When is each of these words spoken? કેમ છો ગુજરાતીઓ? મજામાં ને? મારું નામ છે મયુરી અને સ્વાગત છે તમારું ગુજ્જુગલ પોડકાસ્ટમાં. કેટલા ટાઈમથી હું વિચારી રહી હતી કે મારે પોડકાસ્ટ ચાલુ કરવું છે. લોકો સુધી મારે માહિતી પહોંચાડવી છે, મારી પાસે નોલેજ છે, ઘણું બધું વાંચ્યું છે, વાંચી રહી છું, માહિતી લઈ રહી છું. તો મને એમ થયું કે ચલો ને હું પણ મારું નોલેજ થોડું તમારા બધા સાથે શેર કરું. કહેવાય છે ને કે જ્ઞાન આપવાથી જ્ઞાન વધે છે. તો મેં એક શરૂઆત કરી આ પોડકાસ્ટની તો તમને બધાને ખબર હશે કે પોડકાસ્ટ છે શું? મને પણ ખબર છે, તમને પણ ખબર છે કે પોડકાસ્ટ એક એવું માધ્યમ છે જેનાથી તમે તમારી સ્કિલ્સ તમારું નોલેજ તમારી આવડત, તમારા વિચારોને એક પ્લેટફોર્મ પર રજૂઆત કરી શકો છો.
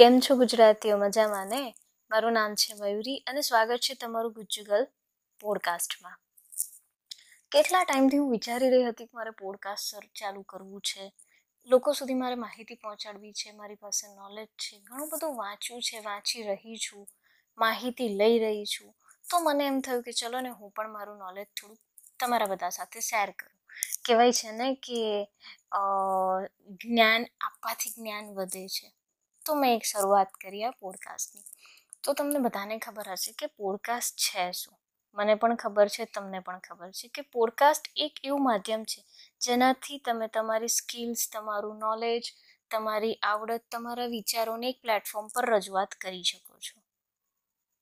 કેમ 0.00 0.20
છો 0.20 0.34
ગુજરાતીઓ? 0.36 0.96
મજામાં 0.96 1.46
ને? 1.46 1.74
મારું 2.10 2.32
નામ 2.32 2.54
છે 2.54 2.74
મયુરી 2.74 3.18
અને 3.26 3.40
સ્વાગત 3.40 3.76
છે 3.76 3.94
તમારું 3.94 4.32
ગુજ્જુગલ 4.32 4.86
પોડકાસ્ટમાં. 5.40 6.16
કેટલા 7.52 7.84
ટાઈમથી 7.84 8.16
હું 8.16 8.30
વિચારી 8.30 8.70
રહી 8.70 8.84
હતી 8.84 9.04
કે 9.04 9.10
મારે 9.14 9.30
પોડકાસ્ટ 9.30 10.04
ચાલુ 10.18 10.42
કરવું 10.42 10.80
છે. 10.80 11.12
લોકો 11.66 11.92
સુધી 11.92 12.14
મારે 12.14 12.34
માહિતી 12.34 12.74
પહોંચાડવી 12.74 13.32
છે, 13.32 13.52
મારી 13.52 13.74
પાસે 13.74 14.14
નોલેજ 14.14 14.48
છે, 14.48 14.78
ઘણું 14.78 15.08
બધું 15.08 15.36
વાંચ્યું 15.36 15.82
છે, 15.82 15.98
વાંચી 15.98 16.42
રહી 16.42 16.76
છું, 16.76 17.06
માહિતી 17.58 18.08
લઈ 18.08 18.38
રહી 18.38 18.64
છું. 18.64 18.94
તો 19.30 19.40
મને 19.40 19.66
એમ 19.66 19.80
થયું 19.80 20.02
કે 20.02 20.12
ચલો 20.12 20.40
ને 20.40 20.48
હું 20.48 20.70
પણ 20.70 20.92
મારું 20.92 21.18
નોલેજ 21.18 21.46
થોડું 21.46 21.78
તમારા 22.20 22.46
બધા 22.46 22.68
સાથે 22.68 23.00
શેર 23.00 23.30
કરું. 23.30 23.58
કહેવાય 24.04 24.32
છે 24.32 24.52
ને 24.52 24.74
કે 24.74 25.28
જ્ઞાન 26.70 27.26
આપવાથી 27.40 27.90
જ્ઞાન 27.90 28.24
વધે 28.34 28.68
છે. 28.68 28.99
તો 29.50 29.54
મેં 29.54 29.76
એક 29.76 29.84
શરૂઆત 29.84 30.30
કરી 30.32 30.64
આ 30.64 30.70
પોડકાસ્ટની 30.70 31.42
તો 32.04 32.12
તમને 32.12 32.38
બધાને 32.38 32.78
ખબર 32.78 33.08
હશે 33.12 33.32
કે 33.32 33.46
પોડકાસ્ટ 33.46 34.16
છે 34.16 34.52
શું? 34.52 34.74
મને 35.14 35.34
પણ 35.34 35.54
ખબર 35.54 35.88
છે, 35.88 36.04
તમને 36.04 36.40
પણ 36.40 36.58
ખબર 36.58 36.90
છે 36.90 37.08
કે 37.08 37.22
પોડકાસ્ટ 37.22 37.88
એક 37.96 38.20
એવું 38.24 38.44
માધ્યમ 38.44 38.84
છે 38.84 39.04
જેનાથી 39.40 39.98
તમે 39.98 40.28
તમારી 40.28 40.68
સ્કિલ્સ 40.68 41.30
તમારું 41.32 41.78
નોલેજ 41.78 42.32
તમારી 42.70 43.14
આવડત, 43.14 43.64
તમારા 43.72 44.06
વિચારોને 44.06 44.68
એક 44.68 44.82
પ્લેટફોર્મ 44.82 45.26
પર 45.26 45.50
રજૂઆત 45.50 45.90
કરી 45.94 46.22
શકો 46.22 46.58
છો. 46.58 46.79